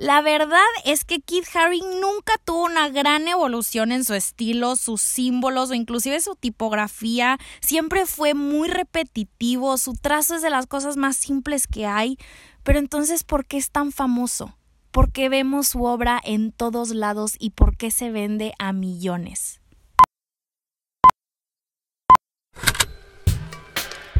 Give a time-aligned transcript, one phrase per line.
[0.00, 5.00] La verdad es que Kid Haring nunca tuvo una gran evolución en su estilo, sus
[5.00, 7.36] símbolos o inclusive su tipografía.
[7.60, 12.16] Siempre fue muy repetitivo, su trazo es de las cosas más simples que hay.
[12.62, 14.56] Pero entonces, ¿por qué es tan famoso?
[14.92, 19.60] ¿Por qué vemos su obra en todos lados y por qué se vende a millones?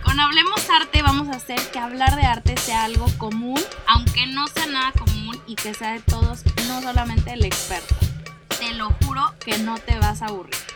[0.02, 4.48] Con Hablemos Arte vamos a hacer que hablar de arte sea algo común, aunque no
[4.48, 7.94] sea nada común y que sea de todos, no solamente el experto.
[8.60, 10.67] Te lo juro que no te vas a aburrir.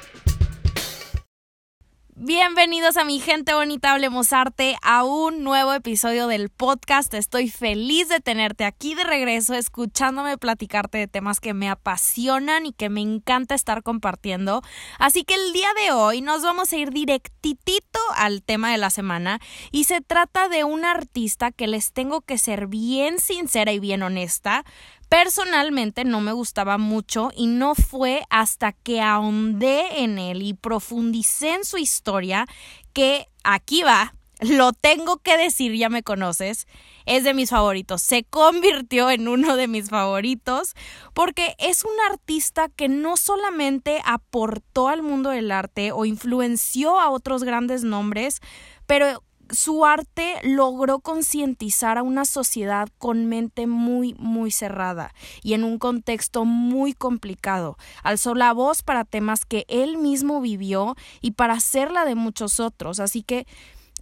[2.14, 7.14] Bienvenidos a mi gente bonita, hablemos arte, a un nuevo episodio del podcast.
[7.14, 12.74] Estoy feliz de tenerte aquí de regreso, escuchándome platicarte de temas que me apasionan y
[12.74, 14.60] que me encanta estar compartiendo.
[14.98, 18.90] Así que el día de hoy nos vamos a ir directitito al tema de la
[18.90, 19.40] semana
[19.70, 24.02] y se trata de una artista que les tengo que ser bien sincera y bien
[24.02, 24.66] honesta.
[25.12, 31.52] Personalmente no me gustaba mucho y no fue hasta que ahondé en él y profundicé
[31.52, 32.46] en su historia
[32.94, 36.66] que aquí va, lo tengo que decir, ya me conoces,
[37.04, 38.00] es de mis favoritos.
[38.00, 40.72] Se convirtió en uno de mis favoritos
[41.12, 47.10] porque es un artista que no solamente aportó al mundo del arte o influenció a
[47.10, 48.40] otros grandes nombres,
[48.86, 49.22] pero
[49.52, 55.78] su arte logró concientizar a una sociedad con mente muy, muy cerrada y en un
[55.78, 57.76] contexto muy complicado.
[58.02, 62.98] Alzó la voz para temas que él mismo vivió y para hacerla de muchos otros.
[62.98, 63.46] Así que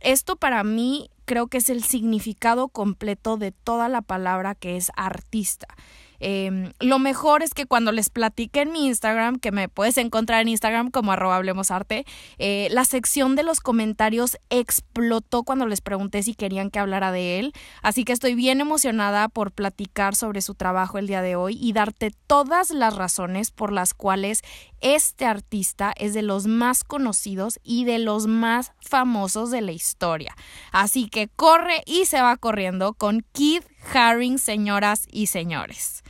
[0.00, 4.92] esto para mí creo que es el significado completo de toda la palabra que es
[4.96, 5.66] artista.
[6.20, 10.42] Em, lo mejor es que cuando les platiqué en mi Instagram, que me puedes encontrar
[10.42, 12.04] en Instagram como arroba hablemosarte,
[12.38, 17.38] eh, la sección de los comentarios explotó cuando les pregunté si querían que hablara de
[17.38, 17.52] él.
[17.82, 21.72] Así que estoy bien emocionada por platicar sobre su trabajo el día de hoy y
[21.72, 24.42] darte todas las razones por las cuales
[24.80, 30.34] este artista es de los más conocidos y de los más famosos de la historia.
[30.72, 36.02] Así que corre y se va corriendo con Kid Haring, señoras y señores.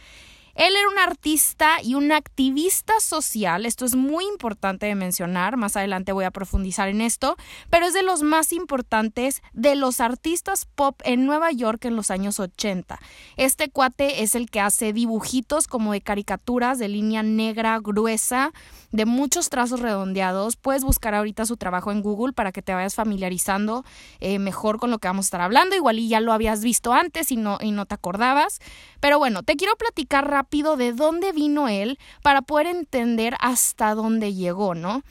[0.55, 5.77] Él era un artista y un activista social, esto es muy importante de mencionar, más
[5.77, 7.37] adelante voy a profundizar en esto,
[7.71, 12.11] pero es de los más importantes de los artistas pop en Nueva York en los
[12.11, 12.99] años 80.
[13.37, 18.53] Este cuate es el que hace dibujitos como de caricaturas de línea negra gruesa,
[18.93, 20.57] de muchos trazos redondeados.
[20.57, 23.85] Puedes buscar ahorita su trabajo en Google para que te vayas familiarizando
[24.19, 26.93] eh, mejor con lo que vamos a estar hablando, igual y ya lo habías visto
[26.93, 28.61] antes y no, y no te acordabas.
[29.01, 34.33] Pero bueno, te quiero platicar rápido de dónde vino él para poder entender hasta dónde
[34.33, 35.03] llegó, ¿no?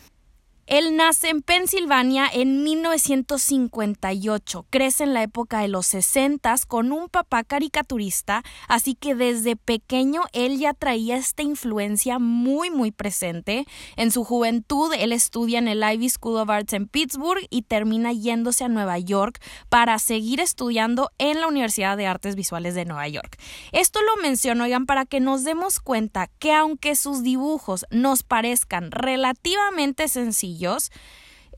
[0.70, 7.10] Él nace en Pensilvania en 1958, crece en la época de los 60 con un
[7.10, 13.66] papá caricaturista, así que desde pequeño él ya traía esta influencia muy muy presente.
[13.96, 18.14] En su juventud él estudia en el Ivy School of Arts en Pittsburgh y termina
[18.14, 23.08] yéndose a Nueva York para seguir estudiando en la Universidad de Artes Visuales de Nueva
[23.08, 23.40] York.
[23.72, 28.92] Esto lo menciono, oigan, para que nos demos cuenta que aunque sus dibujos nos parezcan
[28.92, 30.59] relativamente sencillos,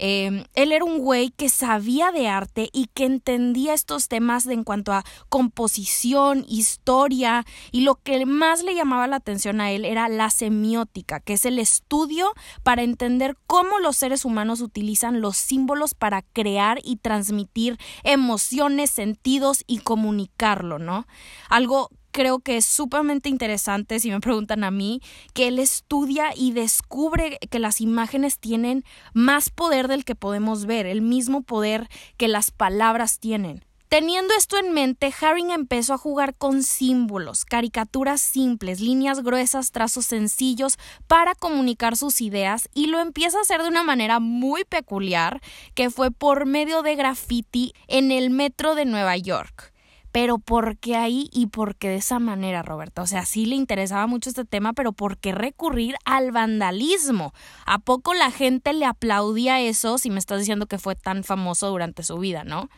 [0.03, 4.63] Em, él era un güey que sabía de arte y que entendía estos temas en
[4.63, 10.09] cuanto a composición, historia, y lo que más le llamaba la atención a él era
[10.09, 15.93] la semiótica, que es el estudio para entender cómo los seres humanos utilizan los símbolos
[15.93, 21.05] para crear y transmitir emociones, sentidos y comunicarlo, ¿no?
[21.47, 25.01] Algo creo que es sumamente interesante, si me preguntan a mí,
[25.33, 28.83] que él estudia y descubre que las imágenes tienen
[29.13, 33.63] más poder del que podemos ver, el mismo poder que las palabras tienen.
[33.91, 40.05] Teniendo esto en mente, Haring empezó a jugar con símbolos, caricaturas simples, líneas gruesas, trazos
[40.05, 45.41] sencillos para comunicar sus ideas y lo empieza a hacer de una manera muy peculiar,
[45.75, 49.70] que fue por medio de graffiti en el metro de Nueva York
[50.11, 53.01] pero ¿por qué ahí y por qué de esa manera, Roberta?
[53.01, 57.33] O sea, sí le interesaba mucho este tema, pero ¿por qué recurrir al vandalismo?
[57.65, 61.69] ¿A poco la gente le aplaudía eso si me estás diciendo que fue tan famoso
[61.69, 62.69] durante su vida, no?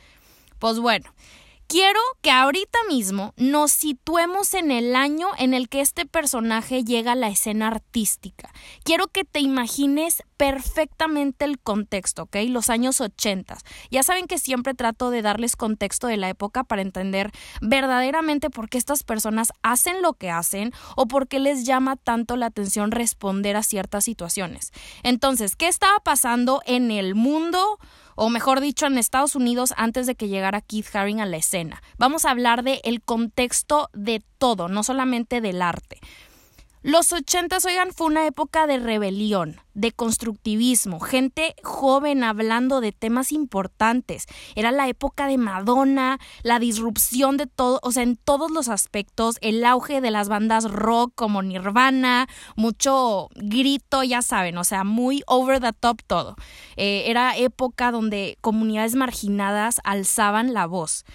[0.60, 1.12] Pues bueno,
[1.74, 7.14] Quiero que ahorita mismo nos situemos en el año en el que este personaje llega
[7.14, 8.52] a la escena artística.
[8.84, 12.36] Quiero que te imagines perfectamente el contexto, ¿ok?
[12.48, 13.58] Los años 80.
[13.90, 18.70] Ya saben que siempre trato de darles contexto de la época para entender verdaderamente por
[18.70, 22.92] qué estas personas hacen lo que hacen o por qué les llama tanto la atención
[22.92, 24.74] responder a ciertas situaciones.
[25.02, 27.80] Entonces, ¿qué estaba pasando en el mundo?
[28.16, 31.82] O mejor dicho, en Estados Unidos antes de que llegara Keith Haring a la escena.
[31.98, 36.00] Vamos a hablar de el contexto de todo, no solamente del arte.
[36.86, 43.32] Los ochentas, oigan, fue una época de rebelión, de constructivismo, gente joven hablando de temas
[43.32, 44.26] importantes.
[44.56, 49.38] Era la época de Madonna, la disrupción de todo, o sea, en todos los aspectos,
[49.40, 52.28] el auge de las bandas rock como Nirvana,
[52.58, 56.36] mucho grito, ya saben, o sea, muy over the top todo.
[56.76, 61.06] Eh, era época donde comunidades marginadas alzaban la voz.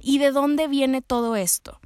[0.00, 1.78] ¿Y de dónde viene todo esto?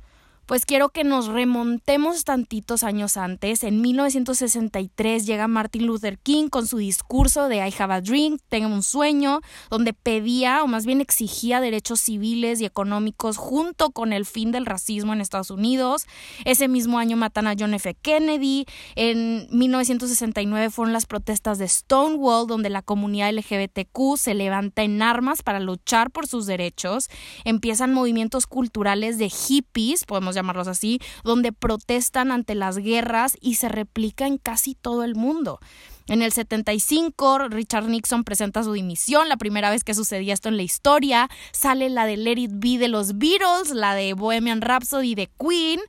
[0.47, 3.63] Pues quiero que nos remontemos tantitos años antes.
[3.63, 8.69] En 1963 llega Martin Luther King con su discurso de I have a dream, tengo
[8.69, 9.41] un sueño,
[9.71, 14.67] donde pedía o más bien exigía derechos civiles y económicos junto con el fin del
[14.67, 16.07] racismo en Estados Unidos.
[16.45, 17.95] Ese mismo año matan a John F.
[18.03, 18.67] Kennedy.
[18.97, 25.43] En 1969 fueron las protestas de Stonewall, donde la comunidad LGBTQ se levanta en armas
[25.43, 27.09] para luchar por sus derechos.
[27.45, 33.69] Empiezan movimientos culturales de hippies, podemos llamarlos así, donde protestan ante las guerras y se
[33.69, 35.61] replica en casi todo el mundo.
[36.09, 40.57] En el 75, Richard Nixon presenta su dimisión, la primera vez que sucedía esto en
[40.57, 41.31] la historia.
[41.53, 45.81] Sale la de Let It de los Beatles, la de Bohemian Rhapsody de Queen.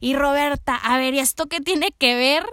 [0.00, 2.44] Y Roberta, a ver, ¿y esto qué tiene que ver?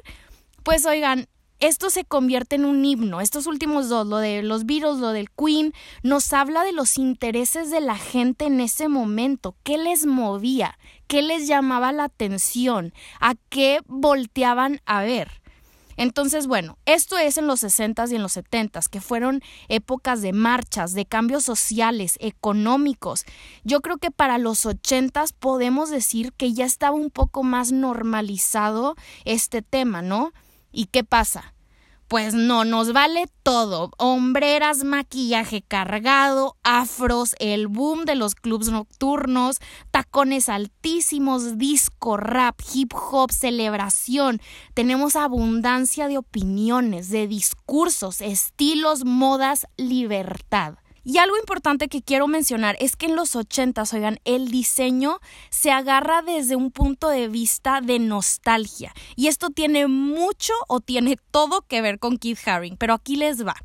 [0.64, 1.28] Pues oigan,
[1.60, 3.22] esto se convierte en un himno.
[3.22, 5.74] Estos últimos dos, lo de los Beatles, lo del Queen,
[6.04, 10.78] nos habla de los intereses de la gente en ese momento, qué les movía,
[11.08, 15.42] qué les llamaba la atención, a qué volteaban a ver.
[15.98, 20.32] Entonces, bueno, esto es en los 60s y en los 70s, que fueron épocas de
[20.32, 23.26] marchas, de cambios sociales, económicos.
[23.64, 28.96] Yo creo que para los 80s podemos decir que ya estaba un poco más normalizado
[29.26, 30.34] este tema, ¿no?
[30.72, 31.54] ¿Y qué pasa?
[32.08, 33.92] Pues no, nos vale todo.
[33.98, 39.58] Hombreras, maquillaje cargado, afros, el boom de los clubs nocturnos,
[39.92, 44.40] tacones altísimos, disco, rap, hip hop, celebración.
[44.74, 50.76] Tenemos abundancia de opiniones, de discursos, estilos, modas, libertad.
[51.10, 55.72] Y algo importante que quiero mencionar es que en los 80, oigan, el diseño se
[55.72, 58.94] agarra desde un punto de vista de nostalgia.
[59.16, 63.48] Y esto tiene mucho o tiene todo que ver con Keith Haring, pero aquí les
[63.48, 63.56] va.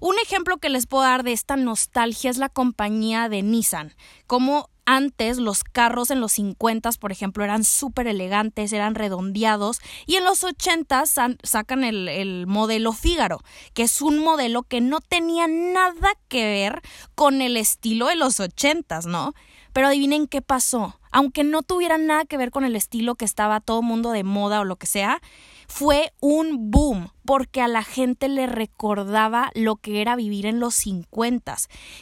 [0.00, 3.94] Un ejemplo que les puedo dar de esta nostalgia es la compañía de Nissan,
[4.26, 10.16] como antes los carros en los 50, por ejemplo, eran súper elegantes, eran redondeados y
[10.16, 11.04] en los 80
[11.42, 13.40] sacan el, el, modelo Fígaro,
[13.74, 16.82] que es un modelo que no tenía nada que ver
[17.14, 19.34] con el estilo de los 80, ¿no?
[19.72, 20.98] Pero adivinen qué pasó.
[21.10, 24.60] Aunque no tuviera nada que ver con el estilo que estaba todo mundo de moda
[24.60, 25.20] o lo que sea,
[25.68, 30.74] fue un boom porque a la gente le recordaba lo que era vivir en los
[30.74, 31.42] 50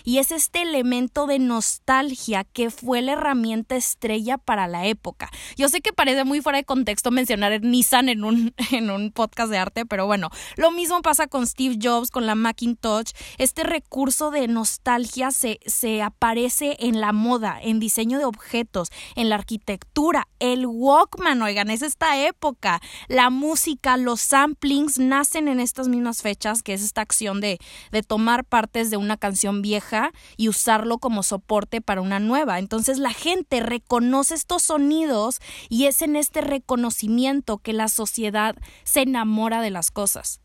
[0.04, 5.30] y es este elemento de nostalgia que fue la herramienta estrella para la época.
[5.56, 9.50] Yo sé que parece muy fuera de contexto mencionar Nissan en un, en un podcast
[9.50, 13.12] de arte, pero bueno, lo mismo pasa con Steve Jobs, con la Macintosh.
[13.38, 19.28] Este recurso de nostalgia se, se aparece en la moda, en diseño de objetos, en
[19.28, 25.88] la arquitectura, el Walkman, oigan, es esta época, la música, los samplings, nacen en estas
[25.88, 27.58] mismas fechas, que es esta acción de,
[27.92, 32.58] de tomar partes de una canción vieja y usarlo como soporte para una nueva.
[32.58, 39.02] Entonces la gente reconoce estos sonidos y es en este reconocimiento que la sociedad se
[39.02, 40.40] enamora de las cosas.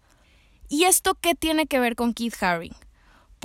[0.68, 2.85] ¿Y esto qué tiene que ver con Keith Haring?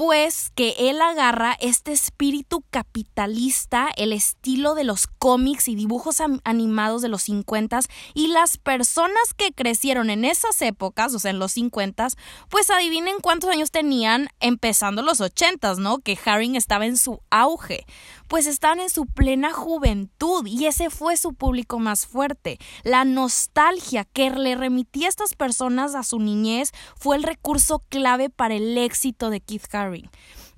[0.01, 7.03] Pues que él agarra este espíritu capitalista, el estilo de los cómics y dibujos animados
[7.03, 7.81] de los 50
[8.15, 12.09] y las personas que crecieron en esas épocas, o sea, en los 50
[12.49, 15.99] pues adivinen cuántos años tenían empezando los 80 ¿no?
[15.99, 17.85] Que Haring estaba en su auge
[18.31, 22.59] pues estaban en su plena juventud y ese fue su público más fuerte.
[22.85, 28.31] La nostalgia que le remitía a estas personas a su niñez fue el recurso clave
[28.31, 30.09] para el éxito de Keith Haring.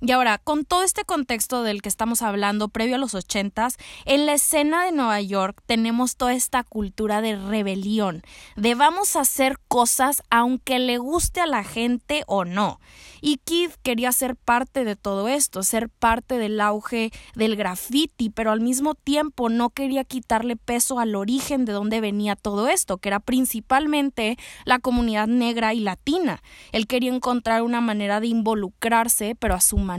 [0.05, 4.25] Y ahora, con todo este contexto del que estamos hablando, previo a los ochentas, en
[4.25, 8.21] la escena de Nueva York tenemos toda esta cultura de rebelión,
[8.57, 12.81] de vamos a hacer cosas aunque le guste a la gente o no.
[13.21, 18.51] Y Keith quería ser parte de todo esto, ser parte del auge del graffiti, pero
[18.51, 23.07] al mismo tiempo no quería quitarle peso al origen de donde venía todo esto, que
[23.07, 26.43] era principalmente la comunidad negra y latina.
[26.73, 29.92] Él quería encontrar una manera de involucrarse, pero a su manera.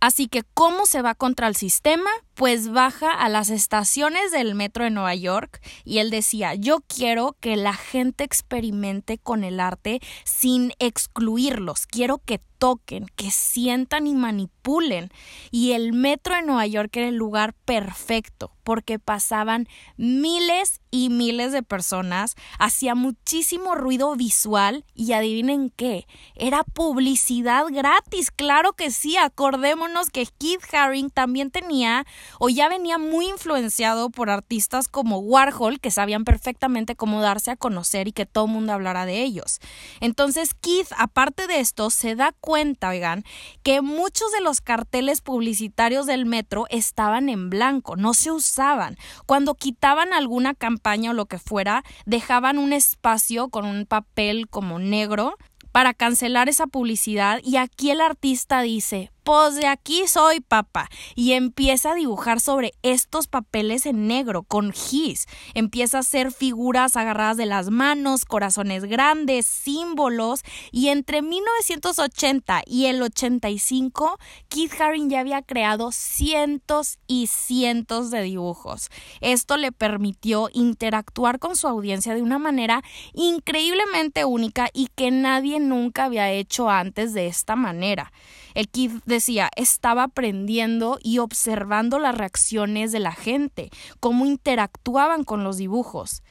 [0.00, 2.10] Así que, ¿cómo se va contra el sistema?
[2.34, 7.36] Pues baja a las estaciones del metro de Nueva York y él decía, yo quiero
[7.40, 14.14] que la gente experimente con el arte sin excluirlos, quiero que toquen, que sientan y
[14.14, 15.10] manipulen.
[15.50, 21.52] Y el metro de Nueva York era el lugar perfecto porque pasaban miles y miles
[21.52, 29.16] de personas, hacía muchísimo ruido visual y adivinen qué, era publicidad gratis, claro que sí,
[29.16, 32.04] acordémonos que Keith Haring también tenía
[32.38, 37.56] o ya venía muy influenciado por artistas como Warhol que sabían perfectamente cómo darse a
[37.56, 39.60] conocer y que todo el mundo hablara de ellos.
[40.00, 43.24] Entonces Keith, aparte de esto, se da cuenta, oigan,
[43.62, 48.96] que muchos de los carteles publicitarios del metro estaban en blanco, no se usaban.
[49.26, 54.78] Cuando quitaban alguna campaña o lo que fuera, dejaban un espacio con un papel como
[54.78, 55.36] negro
[55.72, 60.88] para cancelar esa publicidad y aquí el artista dice, pues de aquí soy papá.
[61.14, 65.26] Y empieza a dibujar sobre estos papeles en negro, con gis.
[65.52, 70.44] Empieza a hacer figuras agarradas de las manos, corazones grandes, símbolos.
[70.72, 74.18] Y entre 1980 y el 85,
[74.48, 78.88] Keith Haring ya había creado cientos y cientos de dibujos.
[79.20, 82.82] Esto le permitió interactuar con su audiencia de una manera
[83.12, 88.10] increíblemente única y que nadie nunca había hecho antes de esta manera.
[88.54, 95.44] El Keith decía, estaba aprendiendo y observando las reacciones de la gente, cómo interactuaban con
[95.44, 96.22] los dibujos.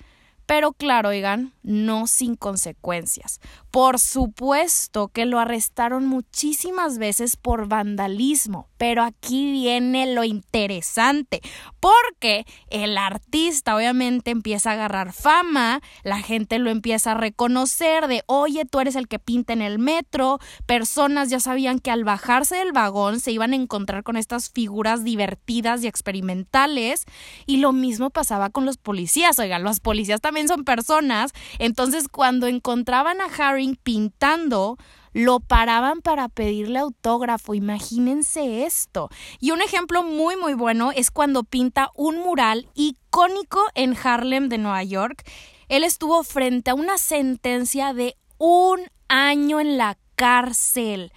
[0.47, 3.41] Pero claro, oigan, no sin consecuencias.
[3.77, 11.41] Por supuesto que lo arrestaron muchísimas veces por vandalismo, pero aquí viene lo interesante,
[11.79, 18.24] porque el artista obviamente empieza a agarrar fama, la gente lo empieza a reconocer de,
[18.25, 22.55] oye, tú eres el que pinta en el metro, personas ya sabían que al bajarse
[22.55, 27.05] del vagón se iban a encontrar con estas figuras divertidas y experimentales,
[27.46, 31.31] y lo mismo pasaba con los policías, oigan, los policías también son personas.
[31.60, 33.29] Entonces, cuando encontraban a
[33.75, 34.77] Pintando,
[35.13, 37.53] lo paraban para pedirle autógrafo.
[37.53, 39.09] Imagínense esto.
[39.39, 44.57] Y un ejemplo muy, muy bueno es cuando pinta un mural icónico en Harlem de
[44.57, 45.24] Nueva York.
[45.69, 51.12] Él estuvo frente a una sentencia de un año en la cárcel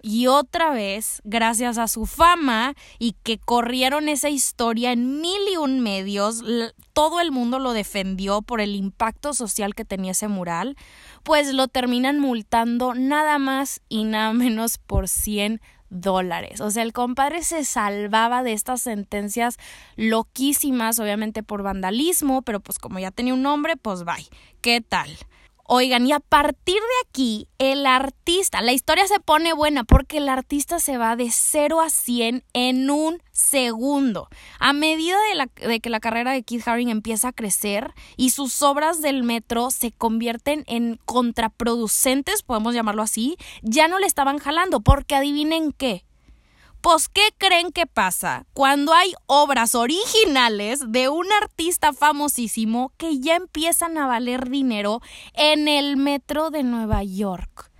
[0.00, 5.56] y otra vez, gracias a su fama y que corrieron esa historia en mil y
[5.56, 6.42] un medios,
[6.92, 10.76] todo el mundo lo defendió por el impacto social que tenía ese mural,
[11.24, 16.60] pues lo terminan multando nada más y nada menos por 100 dólares.
[16.60, 19.56] O sea, el compadre se salvaba de estas sentencias
[19.96, 24.28] loquísimas, obviamente por vandalismo, pero pues como ya tenía un nombre, pues bye.
[24.60, 25.10] ¿Qué tal?
[25.70, 30.30] Oigan, y a partir de aquí, el artista, la historia se pone buena porque el
[30.30, 34.30] artista se va de 0 a 100 en un segundo.
[34.60, 35.18] A medida
[35.60, 39.24] de, de, que la carrera de Keith Haring empieza a crecer y sus obras del
[39.24, 45.72] metro se convierten en contraproducentes, podemos llamarlo así, ya no le estaban jalando porque adivinen
[45.72, 46.02] qué,
[46.80, 53.36] pues, ¿qué creen que pasa cuando hay obras originales de un artista famosísimo que ya
[53.36, 55.00] empiezan a valer dinero
[55.34, 57.70] en el metro de Nueva York?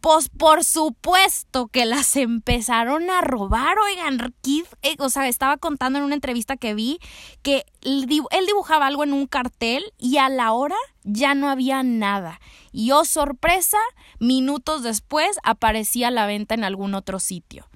[0.00, 3.76] Pues por supuesto que las empezaron a robar.
[3.78, 7.00] Oigan, Keith, eh, o sea, estaba contando en una entrevista que vi
[7.42, 8.06] que él
[8.46, 12.40] dibujaba algo en un cartel y a la hora ya no había nada.
[12.72, 13.78] Y oh sorpresa,
[14.20, 17.66] minutos después aparecía la venta en algún otro sitio.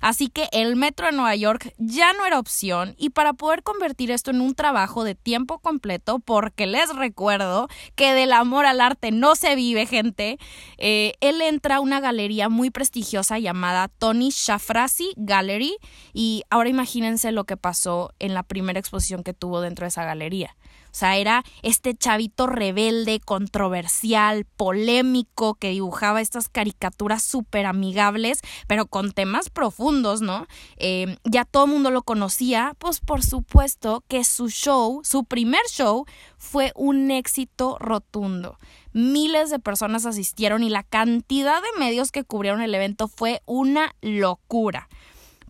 [0.00, 4.10] Así que el metro de Nueva York ya no era opción y para poder convertir
[4.10, 9.10] esto en un trabajo de tiempo completo, porque les recuerdo que del amor al arte
[9.10, 10.38] no se vive gente,
[10.78, 15.76] eh, él entra a una galería muy prestigiosa llamada Tony Shafrazi Gallery
[16.12, 20.04] y ahora imagínense lo que pasó en la primera exposición que tuvo dentro de esa
[20.04, 20.56] galería.
[20.90, 28.86] O sea, era este chavito rebelde, controversial, polémico, que dibujaba estas caricaturas súper amigables, pero
[28.86, 30.46] con temas profundos, ¿no?
[30.76, 35.62] Eh, ya todo el mundo lo conocía, pues por supuesto que su show, su primer
[35.70, 38.58] show, fue un éxito rotundo.
[38.92, 43.94] Miles de personas asistieron y la cantidad de medios que cubrieron el evento fue una
[44.00, 44.88] locura.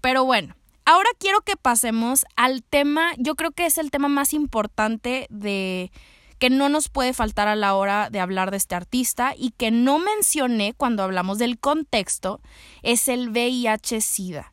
[0.02, 0.54] Pero bueno,
[0.90, 5.92] ahora quiero que pasemos al tema, yo creo que es el tema más importante de
[6.40, 9.70] que no nos puede faltar a la hora de hablar de este artista y que
[9.70, 12.40] no mencioné cuando hablamos del contexto,
[12.82, 14.52] es el VIH-Sida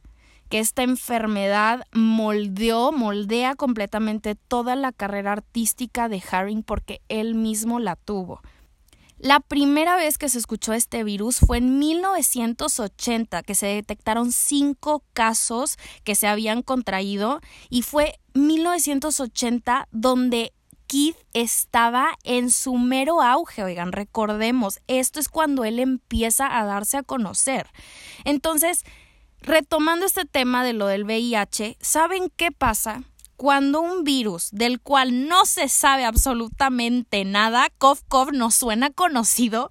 [0.49, 7.79] que esta enfermedad moldeó, moldea completamente toda la carrera artística de Haring porque él mismo
[7.79, 8.41] la tuvo.
[9.19, 15.03] La primera vez que se escuchó este virus fue en 1980, que se detectaron cinco
[15.13, 20.53] casos que se habían contraído y fue 1980 donde
[20.85, 26.97] Keith estaba en su mero auge, oigan, recordemos, esto es cuando él empieza a darse
[26.97, 27.67] a conocer.
[28.23, 28.85] Entonces,
[29.41, 33.03] retomando este tema de lo del VIH, ¿saben qué pasa?
[33.37, 39.69] Cuando un virus del cual no se sabe absolutamente nada, cough no suena conocido,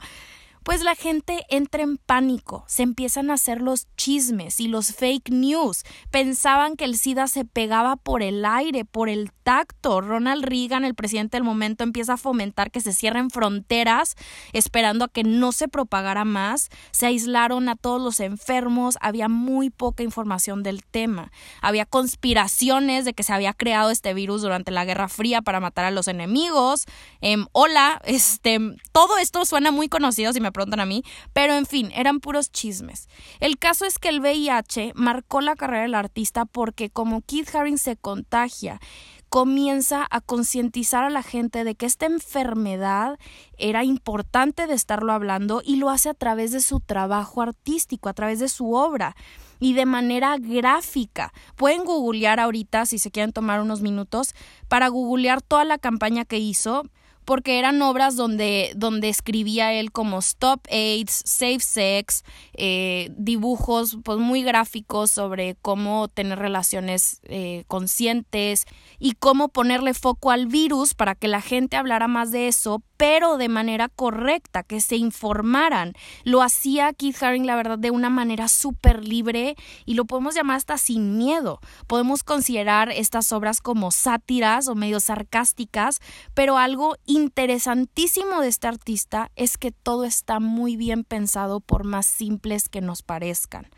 [0.66, 5.30] pues la gente entra en pánico, se empiezan a hacer los chismes y los fake
[5.30, 5.84] news.
[6.10, 10.00] Pensaban que el SIDA se pegaba por el aire, por el tacto.
[10.00, 14.16] Ronald Reagan, el presidente del momento, empieza a fomentar que se cierren fronteras,
[14.52, 16.68] esperando a que no se propagara más.
[16.90, 21.30] Se aislaron a todos los enfermos, había muy poca información del tema.
[21.62, 25.84] Había conspiraciones de que se había creado este virus durante la Guerra Fría para matar
[25.84, 26.86] a los enemigos.
[27.20, 28.58] Em, hola, este,
[28.90, 32.50] todo esto suena muy conocido si me preguntan a mí, pero en fin, eran puros
[32.50, 33.08] chismes.
[33.38, 37.78] El caso es que el VIH marcó la carrera del artista porque como Keith Haring
[37.78, 38.80] se contagia,
[39.28, 43.18] comienza a concientizar a la gente de que esta enfermedad
[43.58, 48.14] era importante de estarlo hablando y lo hace a través de su trabajo artístico, a
[48.14, 49.14] través de su obra
[49.58, 51.32] y de manera gráfica.
[51.56, 54.34] Pueden googlear ahorita si se quieren tomar unos minutos
[54.68, 56.84] para googlear toda la campaña que hizo
[57.26, 64.18] porque eran obras donde, donde escribía él como Stop AIDS, Save Sex, eh, dibujos pues,
[64.18, 68.64] muy gráficos sobre cómo tener relaciones eh, conscientes
[68.98, 73.36] y cómo ponerle foco al virus para que la gente hablara más de eso, pero
[73.36, 75.94] de manera correcta, que se informaran.
[76.24, 80.56] Lo hacía Keith Haring, la verdad, de una manera súper libre y lo podemos llamar
[80.56, 81.60] hasta sin miedo.
[81.86, 86.00] Podemos considerar estas obras como sátiras o medio sarcásticas,
[86.34, 92.06] pero algo interesantísimo de este artista es que todo está muy bien pensado por más
[92.06, 93.68] simples que nos parezcan.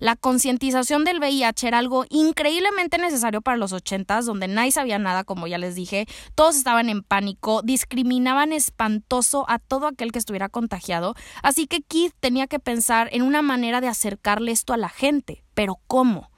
[0.00, 5.24] La concientización del VIH era algo increíblemente necesario para los ochentas, donde nadie sabía nada,
[5.24, 10.48] como ya les dije, todos estaban en pánico, discriminaban espantoso a todo aquel que estuviera
[10.48, 14.88] contagiado, así que Keith tenía que pensar en una manera de acercarle esto a la
[14.88, 16.30] gente, pero ¿cómo?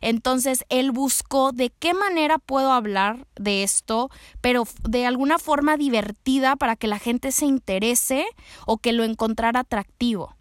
[0.00, 6.56] Entonces él buscó de qué manera puedo hablar de esto, pero de alguna forma divertida
[6.56, 8.24] para que la gente se interese
[8.66, 10.34] o que lo encontrara atractivo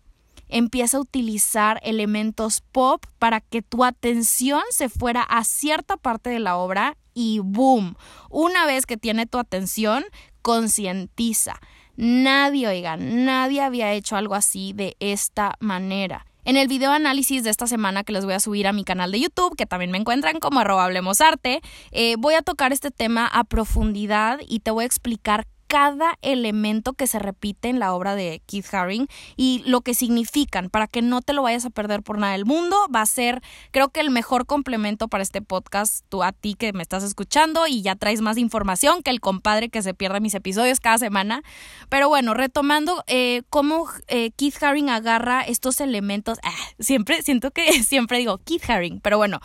[0.51, 6.39] empieza a utilizar elementos pop para que tu atención se fuera a cierta parte de
[6.39, 7.95] la obra y boom,
[8.29, 10.05] una vez que tiene tu atención,
[10.41, 11.59] concientiza.
[11.97, 16.25] Nadie, oigan, nadie había hecho algo así de esta manera.
[16.43, 19.11] En el video análisis de esta semana que les voy a subir a mi canal
[19.11, 21.61] de YouTube, que también me encuentran como arroba arte,
[21.91, 26.91] eh, voy a tocar este tema a profundidad y te voy a explicar cada elemento
[26.91, 29.07] que se repite en la obra de Keith Haring
[29.37, 32.43] y lo que significan para que no te lo vayas a perder por nada del
[32.43, 32.75] mundo.
[32.93, 36.73] Va a ser, creo que el mejor complemento para este podcast, tú a ti que
[36.73, 40.33] me estás escuchando y ya traes más información que el compadre que se pierde mis
[40.33, 41.41] episodios cada semana.
[41.87, 47.71] Pero bueno, retomando eh, cómo eh, Keith Haring agarra estos elementos, ah, siempre siento que
[47.83, 49.39] siempre digo Keith Haring, pero bueno,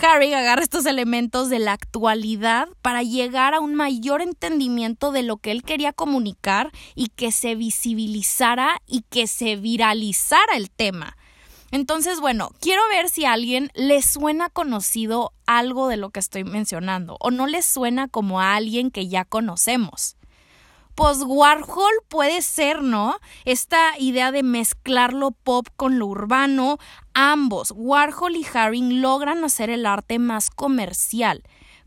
[0.00, 5.36] Haring agarra estos elementos de la actualidad para llegar a un mayor entendimiento de lo
[5.36, 11.16] que él quería comunicar y que se visibilizara y que se viralizara el tema.
[11.70, 16.44] Entonces, bueno, quiero ver si a alguien le suena conocido algo de lo que estoy
[16.44, 20.16] mencionando o no le suena como a alguien que ya conocemos.
[20.94, 23.18] Pues Warhol puede ser, ¿no?
[23.44, 26.78] Esta idea de mezclar lo pop con lo urbano,
[27.14, 31.44] ambos, Warhol y Haring, logran hacer el arte más comercial.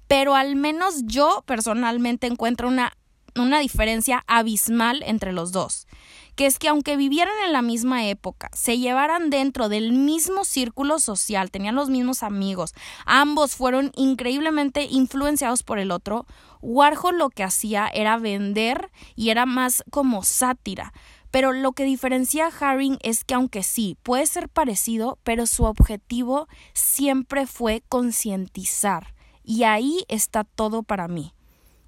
[0.07, 2.93] Pero al menos yo personalmente encuentro una
[3.35, 5.87] una diferencia abismal entre los dos,
[6.35, 10.99] que es que aunque vivieran en la misma época, se llevaran dentro del mismo círculo
[10.99, 12.73] social, tenían los mismos amigos,
[13.05, 16.25] ambos fueron increíblemente influenciados por el otro,
[16.61, 20.93] Warhol lo que hacía era vender y era más como sátira.
[21.31, 25.63] Pero lo que diferencia a Haring es que aunque sí, puede ser parecido, pero su
[25.63, 29.15] objetivo siempre fue concientizar.
[29.43, 31.33] Y ahí está todo para mí.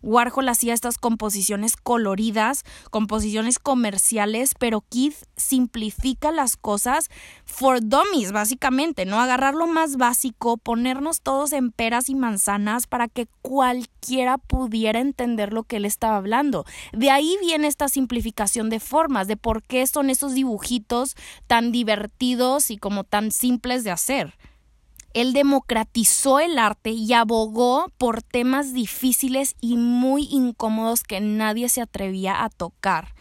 [0.04, 7.10] Warhol hacía estas composiciones coloridas, composiciones comerciales, pero Keith simplifica las cosas
[7.46, 9.20] for dummies, básicamente, ¿no?
[9.20, 15.54] Agarrar lo más básico, ponernos todos en peras y manzanas para que cualquiera pudiera entender
[15.54, 16.66] lo que él estaba hablando.
[16.92, 21.16] De ahí viene esta simplificación de formas, de por qué son esos dibujitos
[21.48, 24.36] tan divertidos y como tan simples de hacer.
[25.14, 31.82] Él democratizó el arte y abogó por temas difíciles y muy incómodos que nadie se
[31.82, 33.14] atrevía a tocar.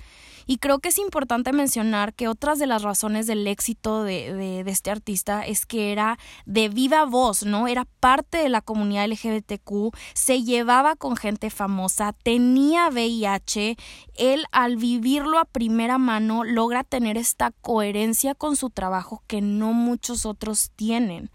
[0.46, 4.70] Y creo que es importante mencionar que otras de las razones del éxito de, de,
[4.70, 7.68] este artista es que era de viva voz, ¿no?
[7.68, 13.76] Era parte de la comunidad LGBTQ, se llevaba con gente famosa, tenía VIH,
[14.16, 19.72] él al vivirlo a primera mano logra tener esta coherencia con su trabajo que no
[19.72, 21.31] muchos otros tienen.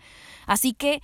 [0.48, 1.02] Así que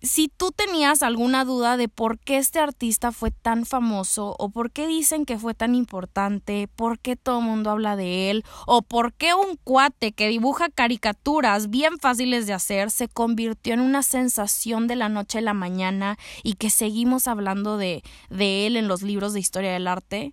[0.00, 4.70] si tú tenías alguna duda de por qué este artista fue tan famoso o por
[4.70, 8.82] qué dicen que fue tan importante, por qué todo el mundo habla de él o
[8.82, 14.02] por qué un cuate que dibuja caricaturas bien fáciles de hacer se convirtió en una
[14.02, 18.86] sensación de la noche a la mañana y que seguimos hablando de, de él en
[18.86, 20.32] los libros de historia del arte,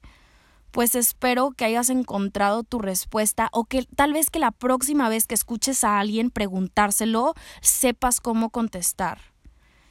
[0.76, 5.26] pues espero que hayas encontrado tu respuesta o que tal vez que la próxima vez
[5.26, 9.22] que escuches a alguien preguntárselo sepas cómo contestar.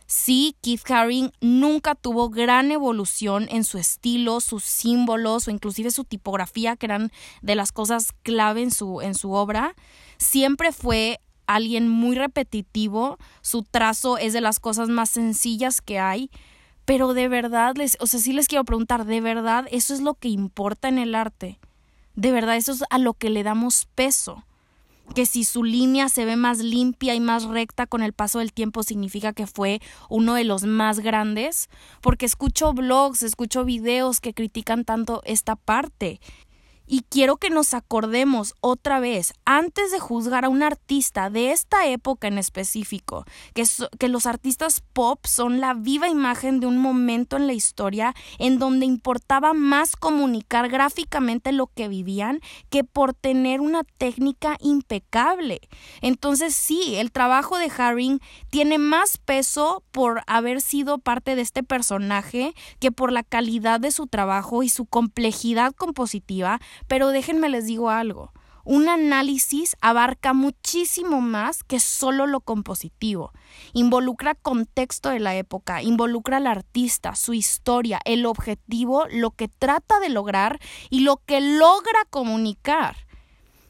[0.05, 6.05] Sí, Keith Haring nunca tuvo gran evolución en su estilo, sus símbolos o inclusive su
[6.05, 9.75] tipografía, que eran de las cosas clave en su, en su obra.
[10.19, 16.31] Siempre fue alguien muy repetitivo, su trazo es de las cosas más sencillas que hay,
[16.85, 20.15] pero de verdad, les, o sea, sí les quiero preguntar, ¿de verdad eso es lo
[20.15, 21.59] que importa en el arte?
[22.15, 24.45] ¿De verdad eso es a lo que le damos peso?
[25.15, 28.53] que si su línea se ve más limpia y más recta con el paso del
[28.53, 31.69] tiempo significa que fue uno de los más grandes,
[32.01, 36.21] porque escucho blogs, escucho videos que critican tanto esta parte
[36.87, 41.87] y quiero que nos acordemos otra vez, antes de juzgar a un artista de esta
[41.87, 47.47] época en específico, que, los artistas pop son la viva imagen de un momento en
[47.47, 53.83] la historia en donde importaba más comunicar gráficamente lo que vivían que por tener una
[53.83, 55.61] técnica impecable.
[56.03, 58.21] Entonces sí, el trabajo de Haring
[58.51, 63.91] tiene más peso por haber sido parte de este personaje que por la calidad de
[63.91, 68.33] su trabajo y su complejidad compositiva pero déjenme les digo algo.
[68.67, 73.33] Un análisis abarca muchísimo más que solo lo compositivo.
[73.75, 80.01] Involucra contexto de la época, involucra al artista, su historia, el objetivo, lo que trata
[80.01, 82.97] de lograr y lo que logra comunicar.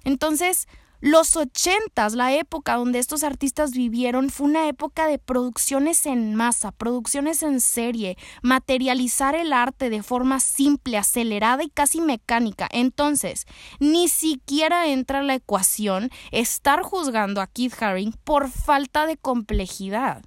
[0.04, 0.68] Entonces,
[1.04, 6.72] los ochentas, la época donde estos artistas vivieron, fue una época de producciones en masa,
[6.72, 12.68] producciones en serie, materializar el arte de forma simple, acelerada y casi mecánica.
[12.72, 13.44] Entonces,
[13.80, 20.24] ni siquiera entra la ecuación estar juzgando a Keith Haring por falta de complejidad.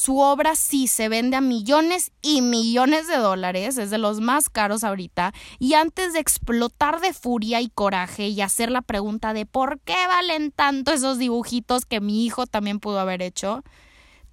[0.00, 4.48] Su obra sí se vende a millones y millones de dólares, es de los más
[4.48, 9.44] caros ahorita, y antes de explotar de furia y coraje y hacer la pregunta de
[9.44, 13.64] por qué valen tanto esos dibujitos que mi hijo también pudo haber hecho,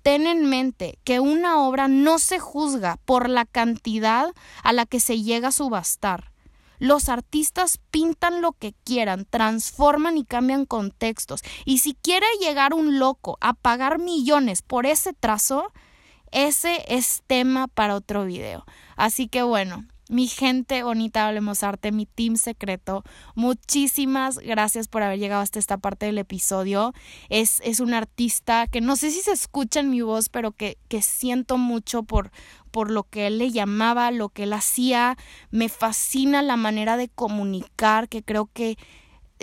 [0.03, 4.99] ten en mente que una obra no se juzga por la cantidad a la que
[4.99, 6.34] se llega a subastar
[6.79, 11.41] los artistas pintan lo que quieran, transforman y cambian contextos.
[11.65, 15.71] Y si quiere llegar un loco a pagar millones por ese trazo,
[16.31, 18.65] ese es tema para otro video.
[18.95, 25.19] Así que bueno, mi gente bonita, hablemos arte, mi team secreto, muchísimas gracias por haber
[25.19, 26.93] llegado hasta esta parte del episodio.
[27.29, 30.77] Es, es un artista que no sé si se escucha en mi voz, pero que,
[30.87, 32.31] que siento mucho por,
[32.71, 35.17] por lo que él le llamaba, lo que él hacía.
[35.49, 38.77] Me fascina la manera de comunicar, que creo que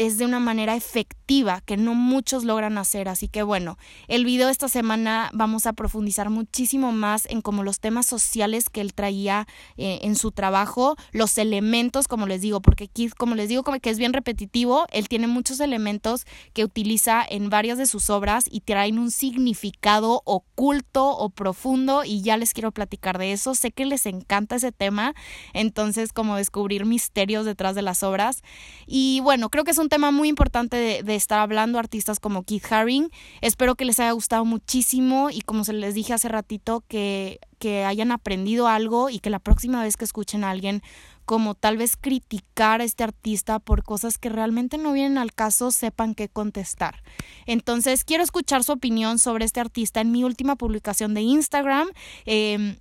[0.07, 3.09] es de una manera efectiva que no muchos logran hacer.
[3.09, 7.63] Así que bueno, el video de esta semana vamos a profundizar muchísimo más en como
[7.63, 12.61] los temas sociales que él traía eh, en su trabajo, los elementos, como les digo,
[12.61, 16.65] porque Keith, como les digo, como que es bien repetitivo, él tiene muchos elementos que
[16.65, 22.37] utiliza en varias de sus obras y traen un significado oculto o profundo y ya
[22.37, 23.55] les quiero platicar de eso.
[23.55, 25.15] Sé que les encanta ese tema,
[25.53, 28.43] entonces como descubrir misterios detrás de las obras.
[28.87, 32.73] Y bueno, creo que es un tema muy importante de, estar hablando artistas como Keith
[32.73, 33.11] Haring.
[33.43, 37.85] Espero que les haya gustado muchísimo y como se les dije hace ratito, que, que
[37.85, 40.83] hayan aprendido algo y que la próxima vez que escuchen a alguien
[41.27, 45.71] como tal vez criticar a este artista por cosas que realmente no vienen al caso,
[45.71, 47.03] sepan qué contestar.
[47.45, 51.89] Entonces, quiero escuchar su opinión sobre este artista en mi última publicación de Instagram.
[52.25, 52.79] Eh,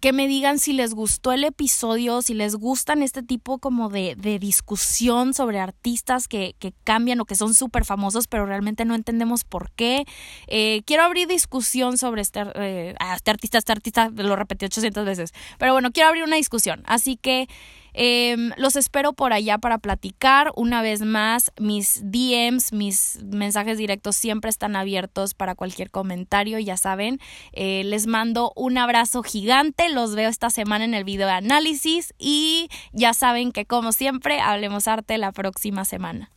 [0.00, 4.14] que me digan si les gustó el episodio, si les gustan este tipo como de,
[4.16, 8.94] de discusión sobre artistas que, que, cambian o que son súper famosos, pero realmente no
[8.94, 10.04] entendemos por qué.
[10.46, 15.32] Eh, quiero abrir discusión sobre este, eh, este artista, este artista, lo repetí 800 veces,
[15.58, 16.82] pero bueno, quiero abrir una discusión.
[16.86, 17.48] Así que
[17.94, 20.52] Em, los espero por allá para platicar.
[20.56, 26.76] Una vez más, mis DMs, mis mensajes directos siempre están abiertos para cualquier comentario, ya
[26.76, 27.18] saben.
[27.52, 29.88] Eh, les mando un abrazo gigante.
[29.88, 34.40] Los veo esta semana en el video de análisis y ya saben que como siempre,
[34.40, 36.30] hablemos arte la próxima semana.